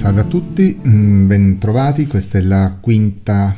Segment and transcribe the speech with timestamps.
[0.00, 3.54] Salve a tutti, mm, ben trovati, questa è la quinta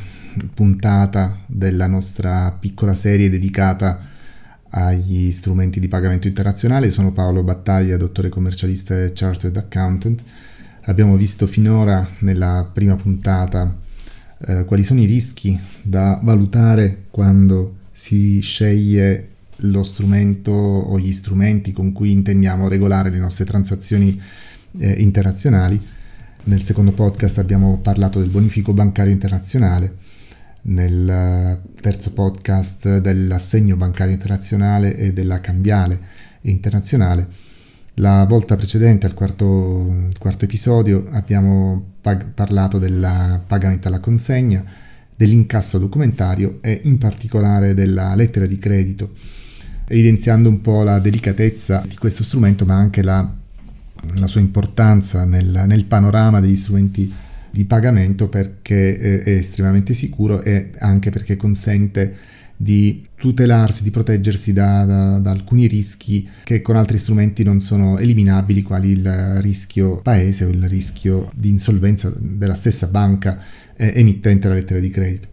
[0.53, 4.01] puntata della nostra piccola serie dedicata
[4.71, 6.91] agli strumenti di pagamento internazionale.
[6.91, 10.21] Sono Paolo Battaglia, dottore commercialista e chartered accountant.
[10.81, 13.73] Abbiamo visto finora nella prima puntata
[14.45, 21.71] eh, quali sono i rischi da valutare quando si sceglie lo strumento o gli strumenti
[21.71, 24.21] con cui intendiamo regolare le nostre transazioni
[24.77, 25.92] eh, internazionali.
[26.45, 29.95] Nel secondo podcast abbiamo parlato del bonifico bancario internazionale,
[30.63, 35.99] nel eh, terzo podcast dell'assegno bancario internazionale e della cambiale
[36.41, 37.27] internazionale.
[37.95, 44.65] La volta precedente, al quarto, quarto episodio, abbiamo pag- parlato del pagamento alla consegna,
[45.15, 49.11] dell'incasso documentario e in particolare della lettera di credito
[49.85, 53.29] evidenziando un po' la delicatezza di questo strumento, ma anche la,
[54.15, 57.11] la sua importanza nel, nel, panorama degli strumenti
[57.49, 64.85] di pagamento perché è, estremamente sicuro e anche perché consente di tutelarsi, di proteggersi da,
[64.85, 70.45] da, da, alcuni rischi che con altri strumenti non sono eliminabili, quali il rischio paese
[70.45, 73.39] o il rischio di insolvenza della stessa banca
[73.75, 75.27] eh, emittente la lettera di credito.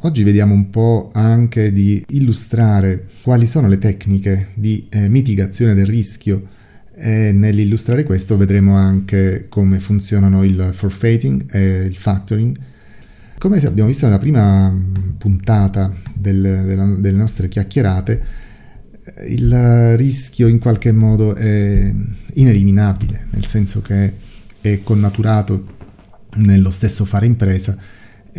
[0.00, 5.86] Oggi vediamo un po' anche di illustrare quali sono le tecniche di eh, mitigazione del
[5.86, 6.54] rischio
[6.96, 12.56] e nell'illustrare questo vedremo anche come funzionano il forfeiting e il factoring.
[13.38, 14.74] Come abbiamo visto nella prima
[15.18, 18.44] puntata del, della, delle nostre chiacchierate,
[19.28, 21.94] il rischio in qualche modo è
[22.34, 24.12] ineliminabile, nel senso che
[24.60, 25.74] è connaturato
[26.36, 27.76] nello stesso fare impresa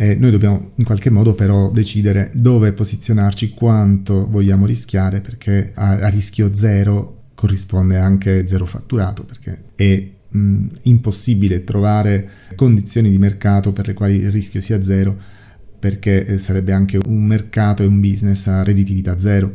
[0.00, 5.90] eh, noi dobbiamo in qualche modo però decidere dove posizionarci, quanto vogliamo rischiare, perché a,
[5.90, 13.72] a rischio zero corrisponde anche zero fatturato, perché è mh, impossibile trovare condizioni di mercato
[13.72, 15.16] per le quali il rischio sia zero,
[15.78, 19.54] perché eh, sarebbe anche un mercato e un business a redditività zero,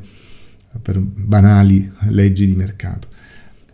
[0.82, 3.10] per banali leggi di mercato.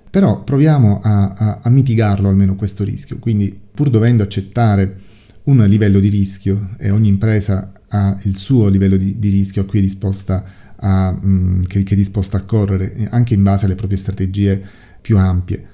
[0.09, 5.01] Però proviamo a, a, a mitigarlo almeno questo rischio, quindi pur dovendo accettare
[5.43, 9.65] un livello di rischio e ogni impresa ha il suo livello di, di rischio a
[9.65, 13.65] cui è disposta a, mh, mm, che, che, è disposta a correre, anche in base
[13.65, 14.61] alle proprie strategie
[15.01, 15.65] più ampie.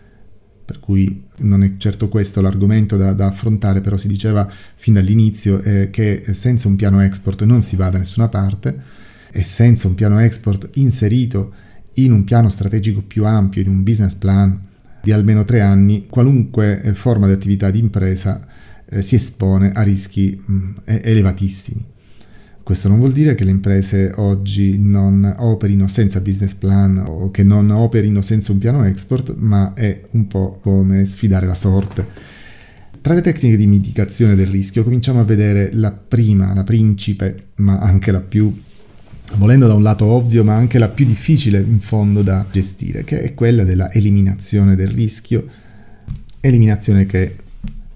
[0.66, 5.61] Per cui non è certo questo l'argomento da, da affrontare, però si diceva fin dall'inizio
[5.61, 8.81] eh, che senza un piano export non si va da nessuna parte
[9.31, 11.53] e senza un piano export inserito
[11.95, 14.59] in un piano strategico più ampio, in un business plan
[15.03, 18.44] di almeno tre anni, qualunque eh, forma di attività di impresa
[18.88, 21.85] eh, si espone a rischi mh, mm, elevatissimi.
[22.65, 27.43] Questo non vuol dire che le imprese oggi non operino senza business plan o che
[27.43, 32.07] non operino senza un piano export, ma è un po' come sfidare la sorte.
[33.01, 37.77] Tra le tecniche di mitigazione del rischio cominciamo a vedere la prima, la principe, ma
[37.77, 38.51] anche la più,
[39.35, 43.21] volendo da un lato ovvio, ma anche la più difficile in fondo da gestire, che
[43.21, 45.45] è quella della eliminazione del rischio,
[46.39, 47.35] eliminazione che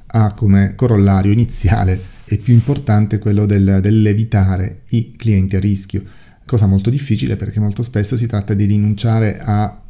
[0.06, 6.04] ha come corollario iniziale e più importante quello del, dell'evitare i clienti a rischio,
[6.46, 9.82] cosa molto difficile perché molto spesso si tratta di rinunciare a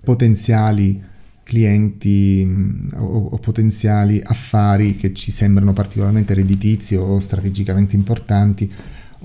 [0.00, 1.02] potenziali
[1.42, 8.70] clienti mm, o, o, potenziali affari che ci sembrano particolarmente redditizi o strategicamente importanti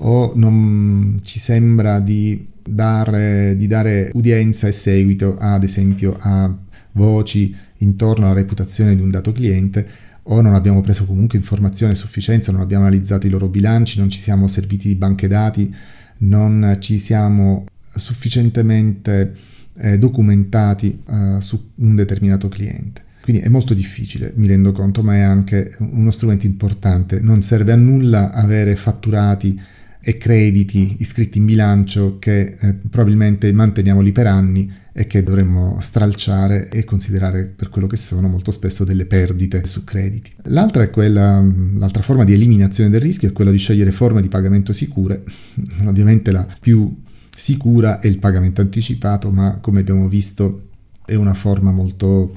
[0.02, 6.52] o non ci sembra di dare, di dare udienza e seguito ad esempio a
[6.92, 11.96] voci intorno alla reputazione di un dato cliente o non abbiamo preso comunque informazione a
[11.96, 15.74] sufficienza, non abbiamo analizzato i loro bilanci, non ci siamo serviti di banche dati,
[16.18, 17.64] non ci siamo
[17.94, 19.34] sufficientemente
[19.78, 23.08] eh, documentati eh, su un determinato cliente.
[23.22, 27.20] Quindi è molto difficile, mi rendo conto, ma è anche uno strumento importante.
[27.20, 29.60] Non serve a nulla avere fatturati
[30.02, 35.76] e crediti iscritti in bilancio che eh, probabilmente manteniamo lì per anni e che dovremmo
[35.80, 40.32] stralciare e considerare per quello che sono molto spesso delle perdite su crediti.
[40.44, 41.44] L'altra, quella,
[41.74, 45.24] l'altra forma di eliminazione del rischio è quella di scegliere forme di pagamento sicure.
[45.86, 46.94] Ovviamente la più
[47.34, 50.68] sicura è il pagamento anticipato, ma come abbiamo visto
[51.04, 52.34] è una forma molto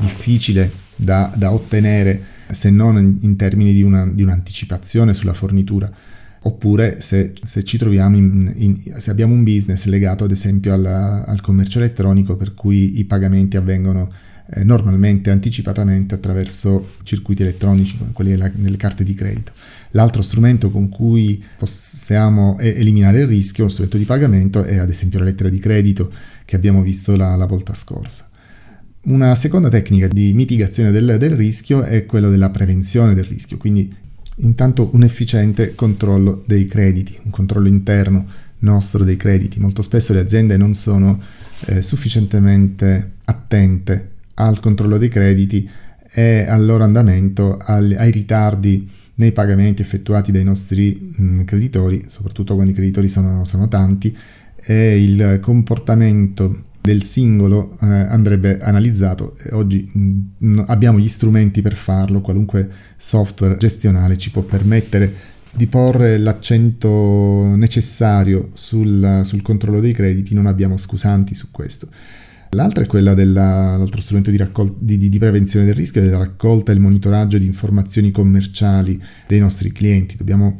[0.00, 5.90] difficile da, da ottenere se non in termini di, una, di un'anticipazione sulla fornitura
[6.42, 10.84] oppure se, se ci troviamo in, in, se abbiamo un business legato ad esempio al,
[10.84, 14.08] al commercio elettronico per cui i pagamenti avvengono
[14.50, 19.52] eh, normalmente anticipatamente attraverso circuiti elettronici come quelli della, delle carte di credito.
[19.90, 25.18] L'altro strumento con cui possiamo eliminare il rischio, lo strumento di pagamento, è ad esempio
[25.18, 26.10] la lettera di credito
[26.46, 28.26] che abbiamo visto la, la volta scorsa.
[29.02, 33.94] Una seconda tecnica di mitigazione del, del rischio è quella della prevenzione del rischio, quindi
[34.38, 38.26] intanto un efficiente controllo dei crediti, un controllo interno
[38.60, 39.60] nostro dei crediti.
[39.60, 41.20] Molto spesso le aziende non sono
[41.66, 45.68] eh, sufficientemente attente al controllo dei crediti
[46.10, 52.54] e al loro andamento, al, ai ritardi nei pagamenti effettuati dai nostri mh, creditori, soprattutto
[52.54, 54.16] quando i creditori sono, sono tanti,
[54.60, 59.36] e il comportamento del singolo eh, andrebbe analizzato.
[59.50, 66.16] Oggi mh, abbiamo gli strumenti per farlo, qualunque software gestionale ci può permettere di porre
[66.16, 71.88] l'accento necessario sul, sul controllo dei crediti, non abbiamo scusanti su questo.
[72.52, 76.72] L'altra è quella dell'altro strumento di, raccol- di, di, di, prevenzione del rischio, della raccolta
[76.72, 80.16] e il monitoraggio di informazioni commerciali dei nostri clienti.
[80.16, 80.58] Dobbiamo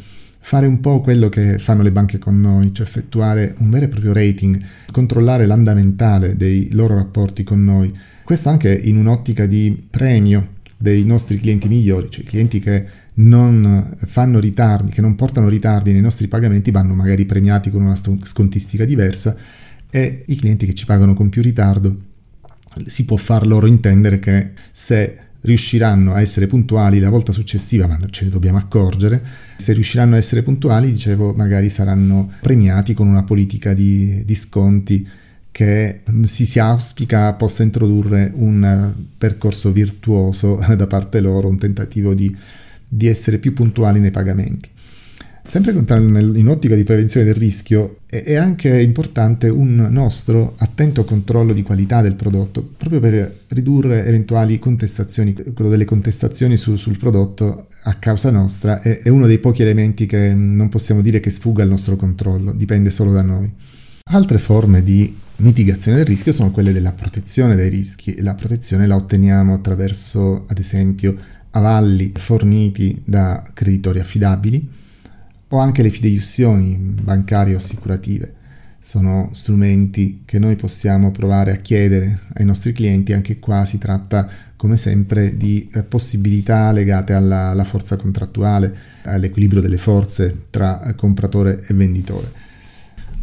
[0.49, 3.89] fare un po' quello che fanno le banche con noi, cioè effettuare un vero e
[3.89, 4.59] proprio rating,
[4.91, 7.95] controllare l'andamentale dei loro rapporti con noi.
[8.25, 12.87] Questo anche in un'ottica di premio dei nostri clienti migliori, cioè clienti che
[13.17, 17.95] non fanno ritardi, che non portano ritardi nei nostri pagamenti, vanno magari premiati con una
[17.95, 19.37] scontistica diversa
[19.91, 21.95] e i clienti che ci pagano con più ritardo
[22.87, 27.99] si può far loro intendere che se riusciranno a essere puntuali la volta successiva, ma
[28.11, 29.23] ce ne dobbiamo accorgere,
[29.57, 35.09] se riusciranno a essere puntuali, dicevo, magari saranno premiati con una politica di, di sconti
[35.51, 42.35] che si, si auspica possa introdurre un percorso virtuoso da parte loro, un tentativo di,
[42.87, 44.71] di essere più puntuali nei pagamenti.
[45.43, 51.63] Sempre in ottica di prevenzione del rischio è anche importante un nostro attento controllo di
[51.63, 55.33] qualità del prodotto, proprio per ridurre eventuali contestazioni.
[55.55, 60.05] Quello delle contestazioni su, sul prodotto a causa nostra è, è uno dei pochi elementi
[60.07, 63.51] che non possiamo dire che sfugga al nostro controllo, dipende solo da noi.
[64.11, 68.21] Altre forme di mitigazione del rischio sono quelle della protezione dai rischi.
[68.21, 71.17] La protezione la otteniamo attraverso, ad esempio,
[71.51, 74.77] avalli forniti da creditori affidabili
[75.49, 78.35] o anche le fideiussioni bancarie o assicurative.
[78.81, 84.29] Sono strumenti che noi possiamo provare a chiedere ai nostri clienti, anche qua si tratta
[84.57, 91.65] come sempre di eh, possibilità legate alla, alla forza contrattuale, all'equilibrio delle forze tra compratore
[91.67, 92.47] e venditore.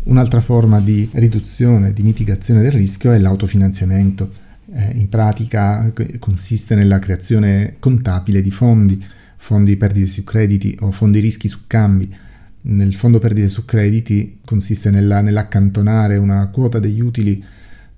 [0.04, 4.32] Un'altra forma di riduzione, di mitigazione del rischio è l'autofinanziamento.
[4.72, 9.04] Eh, in pratica consiste nella creazione contabile di fondi
[9.38, 12.14] fondi perdite su crediti o fondi rischi su cambi.
[12.62, 17.44] Nel fondo perdite su crediti consiste nella, nell'accantonare una quota degli utili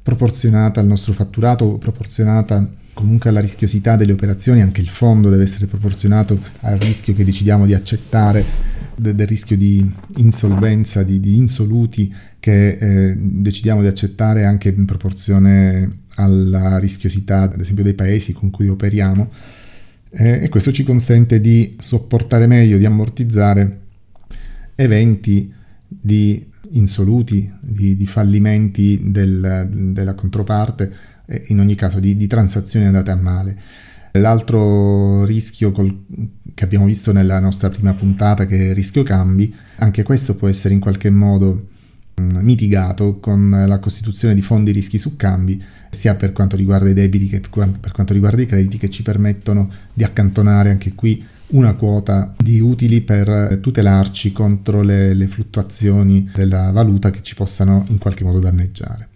[0.02, 2.66] proporzionata al nostro fatturato proporzionata
[2.98, 7.68] comunque alla rischiosità delle operazioni, anche il fondo deve essere proporzionato al rischio che decidiamo
[7.68, 8.44] di accettare,
[8.96, 14.86] de, del rischio di insolvenza, di, di insoluti che eh, decidiamo di accettare anche in
[14.86, 19.30] proporzione alla rischiosità, ad esempio, dei paesi con cui operiamo
[20.12, 23.82] eh, e questo ci consente di sopportare meglio, di ammortizzare
[24.76, 25.54] eventi
[25.88, 30.92] di insoluti, di, di fallimenti del, della controparte
[31.26, 33.60] e in ogni caso di, di transazioni andate a male.
[34.14, 36.06] L'altro rischio col,
[36.54, 40.48] che abbiamo visto nella nostra prima puntata, che è il rischio cambi, anche questo può
[40.48, 41.68] essere in qualche modo
[42.16, 46.94] mh, mitigato con la costituzione di fondi rischi su cambi sia per quanto riguarda i
[46.94, 51.74] debiti che per quanto riguarda i crediti, che ci permettono di accantonare anche qui una
[51.76, 57.98] quota di utili per tutelarci contro le, le fluttuazioni della valuta che ci possano in
[57.98, 59.08] qualche modo danneggiare.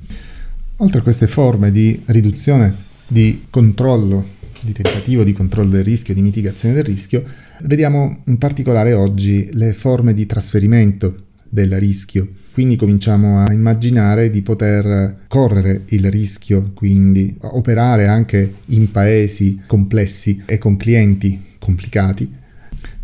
[0.77, 4.25] Oltre a queste forme di riduzione di controllo,
[4.61, 7.23] di tentativo di controllo del rischio, di mitigazione del rischio,
[7.63, 11.15] vediamo in particolare oggi le forme di trasferimento
[11.49, 18.91] del rischio quindi cominciamo a immaginare di poter correre il rischio, quindi operare anche in
[18.91, 22.29] paesi complessi e con clienti complicati,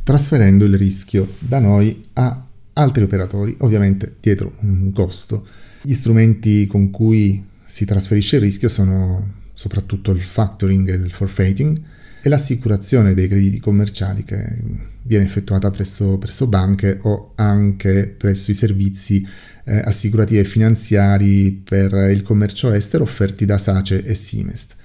[0.03, 5.47] trasferendo il rischio da noi a altri operatori, ovviamente dietro un costo.
[5.81, 11.81] Gli strumenti con cui si trasferisce il rischio sono soprattutto il factoring e il forfeiting
[12.21, 14.59] e l'assicurazione dei crediti commerciali che
[15.03, 19.25] viene effettuata presso, presso banche o anche presso i servizi
[19.63, 24.75] eh, assicurativi e finanziari per il commercio estero offerti da Sace e Simest.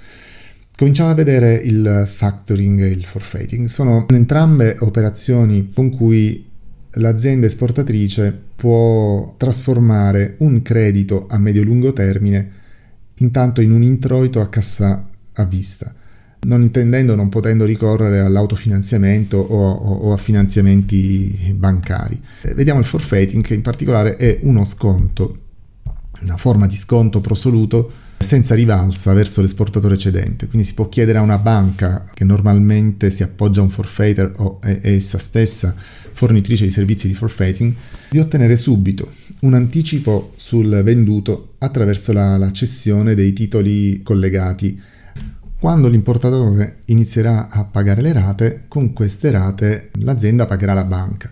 [0.76, 3.66] Cominciamo a vedere il factoring e il forfeiting.
[3.66, 6.48] Sono entrambe operazioni con cui
[6.96, 12.60] l'azienda esportatrice può trasformare un credito a medio-lungo termine
[13.16, 15.94] intanto in un introito a cassa a vista
[16.44, 22.20] non intendendo, non potendo ricorrere all'autofinanziamento o, o, o a finanziamenti bancari.
[22.42, 25.38] Eh, vediamo il forfeiting che in particolare è uno sconto,
[26.20, 30.46] una forma di sconto prosoluto senza rivalsa verso l'esportatore cedente.
[30.46, 34.60] Quindi si può chiedere a una banca che normalmente si appoggia a un forfeiter o
[34.60, 35.74] è essa stessa
[36.12, 37.74] fornitrice di servizi di forfeiting
[38.10, 44.80] di ottenere subito un anticipo sul venduto attraverso la, la cessione dei titoli collegati.
[45.62, 51.30] Quando l'importatore inizierà a pagare le rate, con queste rate l'azienda pagherà la banca.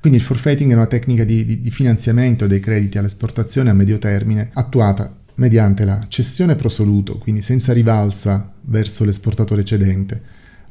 [0.00, 3.98] Quindi il forfeiting è una tecnica di, di, di finanziamento dei crediti all'esportazione a medio
[3.98, 10.22] termine attuata mediante la cessione prosoluto, quindi senza rivalsa verso l'esportatore cedente,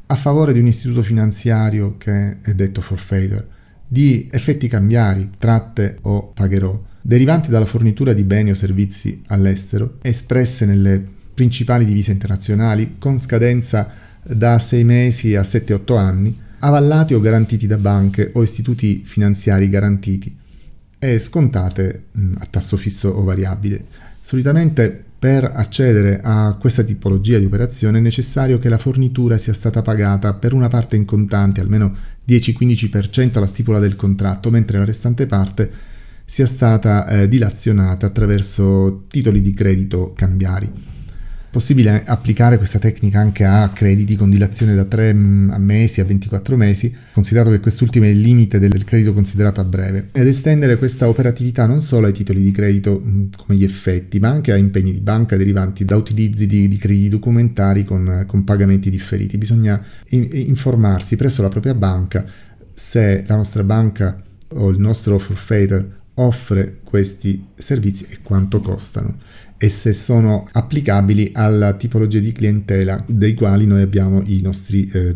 [0.08, 3.48] a favore di un istituto finanziario che è detto forfeiter,
[3.88, 10.66] di effetti cambiari, tratte o pagherò, derivanti dalla fornitura di beni o servizi all'estero, espresse
[10.66, 13.90] nelle principali divise internazionali con scadenza
[14.22, 20.36] da 6 mesi a 7-8 anni, avallati o garantiti da banche o istituti finanziari garantiti
[21.00, 22.08] e scontate
[22.40, 23.86] a tasso fisso o variabile.
[24.22, 29.82] Solitamente per accedere a questa tipologia di operazione è necessario che la fornitura sia stata
[29.82, 31.96] pagata per una parte in contanti, almeno
[32.28, 35.72] 10-15% alla stipula del contratto, mentre la restante parte
[36.26, 40.98] sia stata eh, dilazionata attraverso titoli di credito cambiari.
[41.52, 46.56] Possibile applicare questa tecnica anche a crediti con dilazione da 3 mm, mesi a 24
[46.56, 51.10] mesi, considerato che quest'ultimo è il limite del credito considerato a breve, ed estendere questa
[51.10, 54.92] operatività non solo ai titoli di credito mm, come gli effetti, ma anche a impegni
[54.92, 59.40] di banca derivanti da utilizzi di, di crediti documentari con, con pagamenti differiti.
[59.40, 62.26] Bisogna in, informarsi presso la propria banca
[62.72, 69.18] se la nostra banca o il nostro forfeiter offre questi servizi e quanto costano
[69.62, 75.14] e se sono applicabili alla tipologia di clientela dei quali noi abbiamo i nostri eh,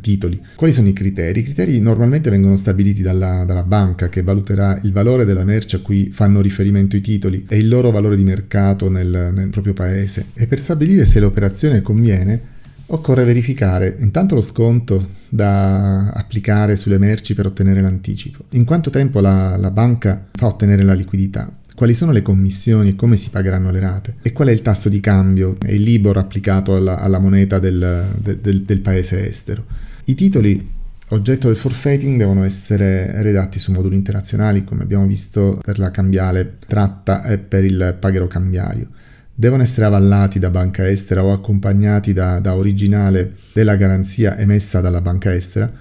[0.00, 0.40] titoli.
[0.54, 1.40] Quali sono i criteri?
[1.40, 5.80] I criteri normalmente vengono stabiliti dalla, dalla, banca che valuterà il valore della merce a
[5.80, 10.26] cui fanno riferimento i titoli e il loro valore di mercato nel, nel proprio paese
[10.34, 17.34] e per stabilire se l'operazione conviene occorre verificare intanto lo sconto da applicare sulle merci
[17.34, 22.12] per ottenere l'anticipo, in quanto tempo la, la banca fa ottenere la liquidità quali sono
[22.12, 25.56] le commissioni e come si pagheranno le rate e qual è il tasso di cambio
[25.64, 29.64] e il Libor applicato alla, alla moneta del, del, del paese estero.
[30.04, 30.62] I titoli
[31.08, 36.58] oggetto del forfeiting devono essere redatti su moduli internazionali, come abbiamo visto per la cambiale
[36.66, 38.88] tratta e per il paghero cambiario.
[39.34, 45.00] Devono essere avallati da banca estera o accompagnati da, da originale della garanzia emessa dalla
[45.00, 45.72] banca estera,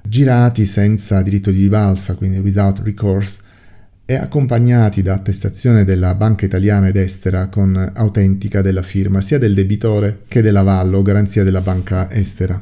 [0.00, 3.48] girati senza diritto di rivalsa, quindi without recourse,
[4.10, 9.54] e accompagnati da attestazione della banca italiana ed estera con autentica della firma sia del
[9.54, 12.60] debitore che dell'avallo garanzia della banca estera.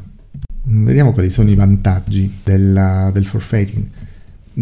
[0.64, 3.86] Vediamo quali sono i vantaggi della, del forfeiting.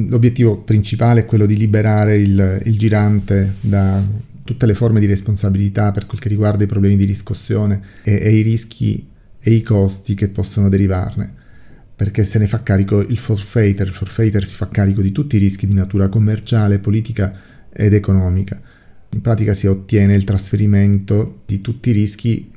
[0.06, 4.00] L'obiettivo principale è quello di liberare il, il girante da
[4.44, 8.32] tutte le forme di responsabilità per quel che riguarda i problemi di riscossione e, e
[8.32, 9.04] i rischi
[9.40, 11.45] e i costi che possono derivarne
[11.96, 15.38] perché se ne fa carico il forfeiter, il forfeiter si fa carico di tutti i
[15.38, 17.34] rischi di natura commerciale, politica
[17.72, 18.60] ed economica.
[19.10, 22.52] In pratica si ottiene il trasferimento di tutti i rischi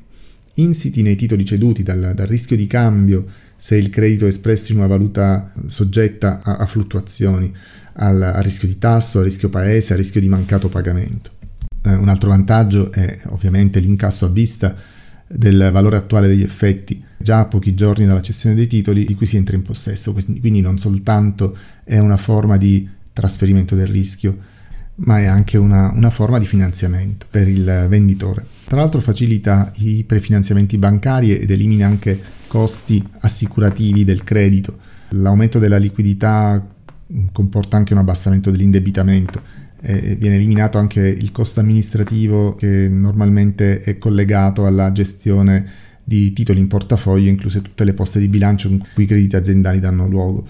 [0.55, 4.79] insiti nei titoli ceduti, dal, dal rischio di cambio, se il credito è espresso in
[4.79, 7.53] una valuta soggetta a, a fluttuazioni,
[7.93, 11.31] al, al, rischio di tasso, al rischio paese, al rischio di mancato pagamento.
[11.81, 14.75] Eh, un altro vantaggio è ovviamente l'incasso a vista
[15.25, 19.25] del valore attuale degli effetti già a pochi giorni dalla cessione dei titoli di cui
[19.25, 24.38] si entra in possesso, quindi non soltanto è una forma di trasferimento del rischio,
[24.95, 28.45] ma è anche una, una forma di finanziamento per il venditore.
[28.65, 34.77] Tra l'altro facilita i prefinanziamenti bancari ed elimina anche costi assicurativi del credito.
[35.09, 36.65] L'aumento della liquidità
[37.31, 39.41] comporta anche un abbassamento dell'indebitamento
[39.81, 46.60] e viene eliminato anche il costo amministrativo che normalmente è collegato alla gestione di titoli
[46.60, 50.44] in portafoglio, incluse tutte le poste di bilancio in cui i crediti aziendali danno luogo.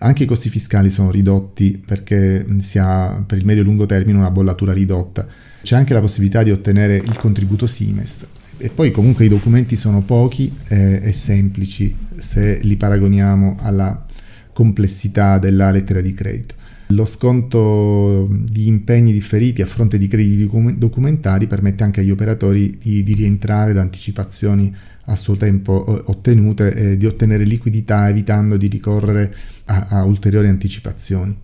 [0.00, 4.18] Anche i costi fiscali sono ridotti perché si ha per il medio e lungo termine
[4.18, 5.26] una bollatura ridotta.
[5.62, 8.26] C'è anche la possibilità di ottenere il contributo Simest.
[8.58, 14.04] E poi comunque i documenti sono pochi e, e semplici se li paragoniamo alla
[14.52, 16.54] complessità della lettera di credito.
[16.88, 23.02] Lo sconto di impegni differiti a fronte di crediti documentari permette anche agli operatori di,
[23.02, 24.74] di rientrare da anticipazioni
[25.08, 29.34] a suo tempo ottenute e di ottenere liquidità evitando di ricorrere
[29.66, 31.36] a, a ulteriori anticipazioni.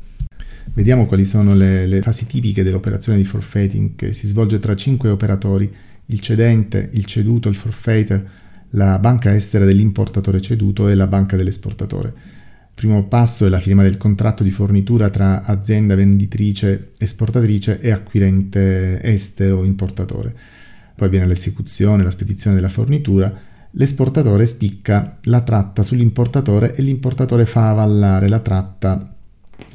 [0.73, 5.09] Vediamo quali sono le, le, fasi tipiche dell'operazione di forfeiting che si svolge tra cinque
[5.09, 5.71] operatori,
[6.07, 8.31] il cedente, il ceduto, il forfeiter,
[8.71, 12.09] la banca estera dell'importatore ceduto e la banca dell'esportatore.
[12.09, 17.93] Il primo passo è la firma del contratto di fornitura tra azienda venditrice esportatrice e
[17.93, 20.35] acquirente estero importatore.
[20.97, 23.33] poi viene l'esecuzione, la spedizione della fornitura,
[23.77, 29.15] l'esportatore spicca la tratta sull'importatore e l'importatore fa avallare la tratta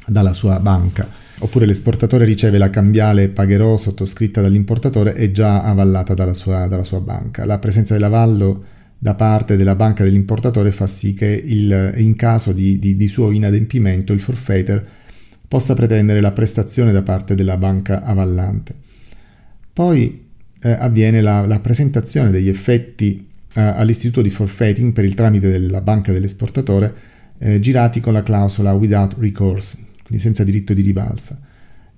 [0.06, 1.08] dalla sua banca.
[1.42, 7.00] Oppure l'esportatore riceve la cambiale pagherò sottoscritta dall'importatore e già avallata dalla sua, dalla sua
[7.00, 7.46] banca.
[7.46, 8.64] La presenza dell'avallo
[8.98, 13.30] da parte della banca dell'importatore fa sì che il, in caso di, di, di suo
[13.30, 14.86] inadempimento il forfeiter
[15.48, 18.74] possa pretendere la prestazione da parte della banca avallante.
[19.72, 20.26] Poi
[20.60, 25.80] eh, avviene la, la, presentazione degli effetti eh, all'istituto di forfeiting per il tramite della
[25.80, 26.94] banca dell'esportatore
[27.38, 31.38] eh, girati con la clausola without recourse, quindi senza diritto di rivalsa.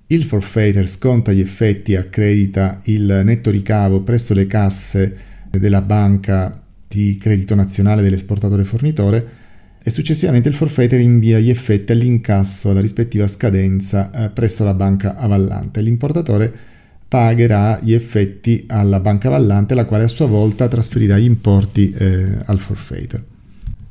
[0.07, 5.17] Il forfeiter sconta gli effetti e accredita il netto ricavo presso le casse
[5.49, 9.27] della banca di credito nazionale dell'esportatore fornitore
[9.83, 15.15] e successivamente il forfeiter invia gli effetti all'incasso alla rispettiva scadenza eh, presso la banca
[15.15, 15.81] avallante.
[15.81, 16.53] L'importatore
[17.13, 22.39] pagherà gli effetti alla banca avallante, la quale a sua volta trasferirà gli importi eh,
[22.45, 23.23] al forfeiter.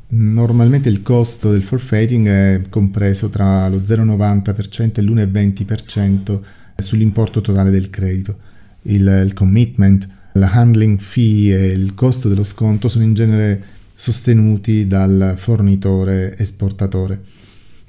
[0.09, 6.41] Normalmente il costo del forfeiting è compreso tra lo 0,90% e l'1,20%
[6.79, 8.37] sull'importo totale del credito.
[8.83, 13.63] Il, il commitment la handling fee e il costo dello sconto sono in genere
[13.95, 17.23] sostenuti dal fornitore esportatore.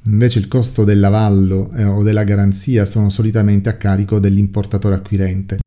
[0.05, 5.59] Invece il costo dell'avallo eh, o della garanzia sono solitamente a carico dell'importatore acquirente.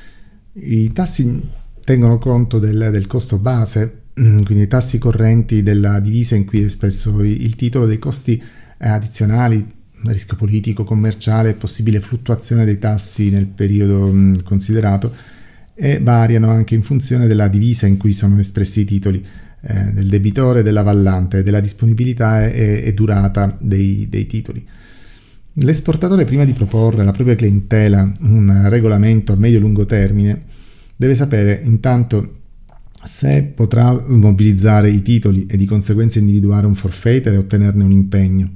[0.52, 1.48] I tassi
[1.82, 6.64] tengono conto del, del costo base, quindi i tassi correnti della divisa in cui è
[6.64, 8.42] espresso il titolo, dei costi
[8.78, 9.74] eh, addizionali,
[10.04, 15.14] rischio politico, commerciale, possibile fluttuazione dei tassi nel periodo mh, considerato
[15.74, 19.24] e variano anche in funzione della divisa in cui sono espressi i titoli,
[19.68, 24.64] eh, del debitore, dell'avallante, della disponibilità e, e durata dei, dei, titoli.
[25.54, 30.44] L'esportatore prima di proporre alla propria clientela un regolamento a medio-lungo termine
[30.94, 32.34] deve sapere intanto
[33.02, 38.50] se potrà mobilizzare i titoli e di conseguenza individuare un forfeiter e ottenerne un impegno.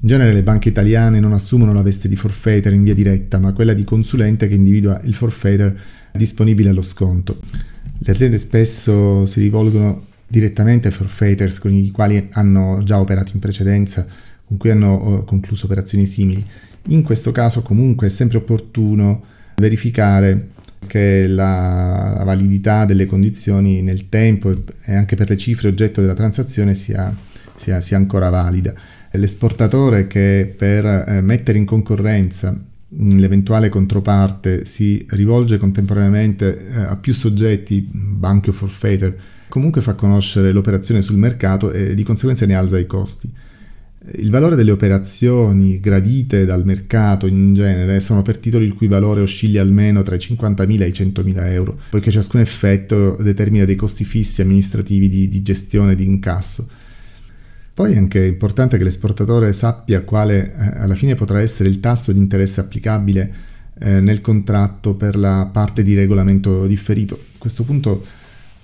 [0.00, 3.52] In genere le banche italiane non assumono la veste di forfeiter in via diretta, ma
[3.52, 5.76] quella di consulente che individua il forfeiter
[6.12, 7.40] disponibile allo sconto.
[7.98, 14.06] Le aziende spesso si rivolgono direttamente forfeiters con i quali hanno già operato in precedenza,
[14.44, 16.44] con cui hanno concluso operazioni simili.
[16.88, 19.24] In questo caso comunque è sempre opportuno
[19.56, 20.50] verificare
[20.86, 26.14] che la, la validità delle condizioni nel tempo e anche per le cifre oggetto della
[26.14, 27.14] transazione sia,
[27.56, 28.72] sia, sia ancora valida.
[29.12, 32.56] L'esportatore che per eh, mettere in concorrenza
[32.88, 39.16] l'eventuale controparte si rivolge contemporaneamente eh, a più soggetti, banchi o forfeiter,
[39.48, 43.32] comunque fa conoscere l'operazione sul mercato e di conseguenza ne alza i costi.
[44.12, 49.20] Il valore delle operazioni gradite dal mercato in genere sono per titoli il cui valore
[49.20, 54.04] oscilla almeno tra i 50.000 e i 100.000 euro, poiché ciascun effetto determina dei costi
[54.04, 56.68] fissi amministrativi di, di gestione e di incasso.
[57.74, 62.12] Poi è anche importante che l'esportatore sappia quale eh, alla fine potrà essere il tasso
[62.12, 63.34] di interesse applicabile
[63.78, 67.16] eh, nel contratto per la parte di regolamento differito.
[67.16, 68.04] A questo punto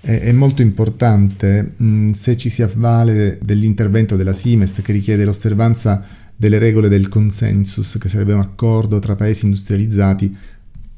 [0.05, 6.03] è, molto importante mh, se ci si avvale dell'intervento della Simest che richiede l'osservanza
[6.35, 10.35] delle regole del consensus, che sarebbe un accordo tra paesi industrializzati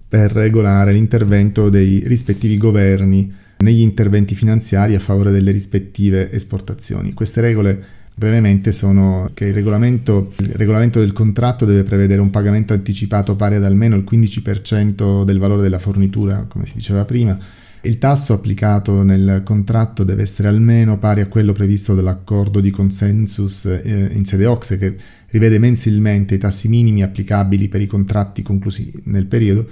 [0.08, 7.14] per regolare l'intervento dei rispettivi governi negli interventi finanziari a favore delle rispettive esportazioni.
[7.14, 7.84] Queste regole
[8.16, 13.56] brevemente sono che il regolamento, il regolamento, del contratto deve prevedere un pagamento anticipato pari
[13.56, 17.38] ad almeno il 15% del valore della fornitura, come si diceva prima.
[17.86, 23.66] Il tasso applicato nel contratto deve essere almeno pari a quello previsto dall'accordo di consensus
[23.66, 24.96] eh, in sede OXE che
[25.28, 29.68] rivede mensilmente i tassi minimi applicabili per i contratti conclusi nel periodo,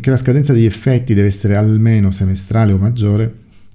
[0.00, 3.34] che la scadenza degli effetti deve essere almeno semestrale o maggiore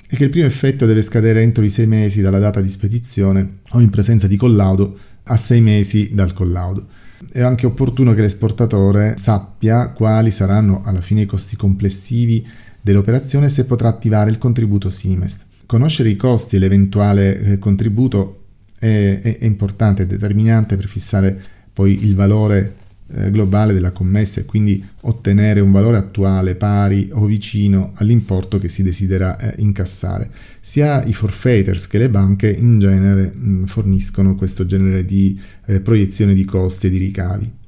[0.10, 3.60] e che il primo effetto deve scadere entro i sei mesi dalla data di spedizione
[3.74, 6.88] o in presenza di collaudo a sei mesi dal collaudo.
[7.32, 12.43] È anche opportuno che l'esportatore sappia quali saranno alla fine i costi complessivi
[12.81, 15.45] dell'operazione se potrà attivare il contributo Simest.
[15.65, 18.43] Conoscere i costi e l'eventuale eh, contributo
[18.77, 21.39] è, è, è importante, è determinante per fissare
[21.71, 22.75] poi il valore
[23.13, 28.69] eh, globale della commessa e quindi ottenere un valore attuale pari o vicino all'importo che
[28.69, 30.29] si desidera eh, incassare.
[30.59, 36.33] Sia i forfeiters che le banche in genere mh, forniscono questo genere di eh, proiezione
[36.33, 37.59] di costi e di ricavi.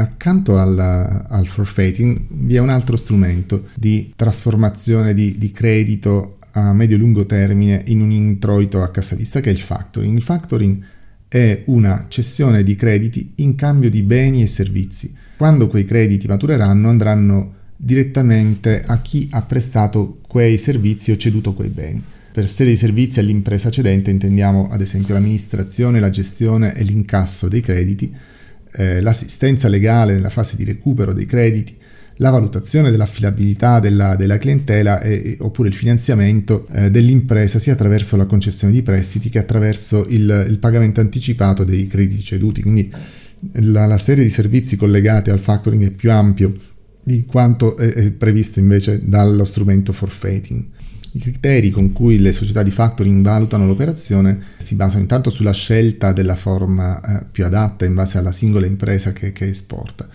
[0.00, 6.72] Accanto alla, al forfeiting vi è un altro strumento di trasformazione di, di credito a
[6.72, 10.16] medio-lungo termine in un introito a cassa vista che è il factoring.
[10.16, 10.84] Il factoring
[11.26, 15.12] è una cessione di crediti in cambio di beni e servizi.
[15.36, 21.70] Quando quei crediti matureranno andranno direttamente a chi ha prestato quei servizi o ceduto quei
[21.70, 22.02] beni.
[22.32, 27.60] Per serie di servizi all'impresa cedente intendiamo ad esempio l'amministrazione, la gestione e l'incasso dei
[27.60, 28.14] crediti,
[28.78, 31.76] eh, l'assistenza legale nella fase di recupero dei crediti,
[32.18, 38.26] la valutazione dell'affidabilità della, della clientela e, oppure il finanziamento eh, dell'impresa sia attraverso la
[38.26, 42.62] concessione di prestiti che attraverso il, il pagamento anticipato dei crediti ceduti.
[42.62, 42.90] Quindi
[43.54, 46.54] la, la, serie di servizi collegati al factoring è più ampio
[47.02, 50.64] di quanto è, è previsto invece dallo strumento forfeiting.
[51.18, 56.12] I criteri con cui le società di factoring valutano l'operazione si basano intanto sulla scelta
[56.12, 60.08] della forma eh, più adatta in base alla singola impresa che, che esporta.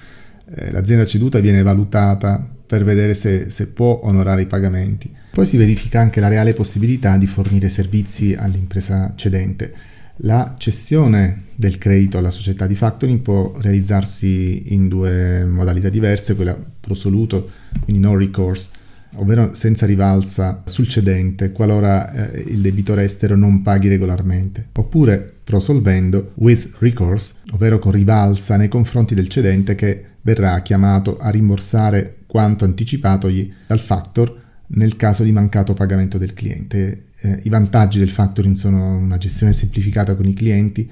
[0.49, 5.13] Eh, l'azienda ceduta viene valutata per vedere se, se, può onorare i pagamenti.
[5.29, 9.73] Poi si verifica anche la reale possibilità di fornire servizi all'impresa cedente.
[10.17, 16.57] La cessione del credito alla società di factoring può realizzarsi in due modalità diverse, quella
[16.79, 17.49] prosoluto,
[17.83, 18.67] quindi no recourse,
[19.15, 26.31] ovvero senza rivalsa sul cedente qualora eh, il debitore estero non paghi regolarmente, oppure prosolvendo
[26.35, 32.65] with recourse, ovvero con rivalsa nei confronti del cedente che verrà chiamato a rimborsare quanto
[32.65, 37.05] anticipatogli dal factor nel caso di mancato pagamento del cliente.
[37.19, 40.89] Eh, I vantaggi del factoring sono una gestione semplificata con i clienti,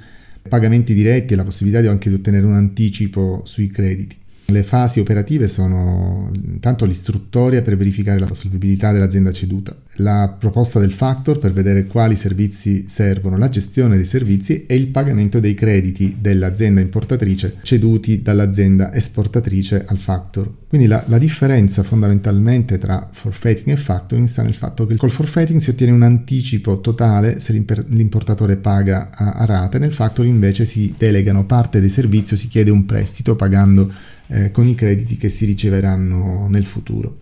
[0.48, 4.21] pagamenti diretti e la possibilità anche di ottenere un anticipo sui crediti.
[4.52, 10.92] Le fasi operative sono intanto l'istruttoria per verificare la solvibilità dell'azienda ceduta, la proposta del
[10.92, 16.18] factor per vedere quali servizi servono, la gestione dei servizi e il pagamento dei crediti
[16.20, 20.52] dell'azienda importatrice ceduti dall'azienda esportatrice al factor.
[20.68, 25.60] Quindi la, la differenza fondamentalmente tra forfeiting e factoring sta nel fatto che col forfeiting
[25.60, 27.54] si ottiene un anticipo totale se
[27.88, 32.48] l'importatore paga a, a rate, nel factoring invece si delegano parte dei servizi o si
[32.48, 33.92] chiede un prestito pagando
[34.32, 37.18] eh, con i crediti che si riceveranno nel futuro.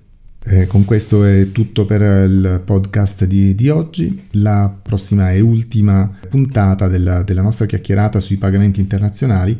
[0.45, 4.27] Eh, con questo è tutto per il podcast di, di, oggi.
[4.31, 9.59] La prossima e ultima puntata della, della nostra chiacchierata sui pagamenti internazionali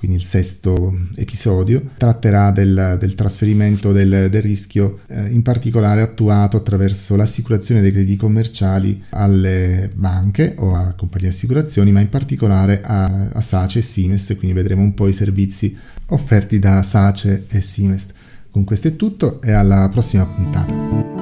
[0.00, 6.56] quindi il sesto episodio, tratterà del, del trasferimento del, del rischio, eh, in particolare attuato
[6.56, 12.80] attraverso l'assicurazione dei crediti commerciali alle banche o a compagnie di assicurazioni, ma in particolare
[12.80, 17.60] a, a SACE e Simest, quindi vedremo un po' i servizi offerti da SACE e
[17.60, 18.14] Simest.
[18.50, 21.19] Con questo è tutto e alla prossima puntata.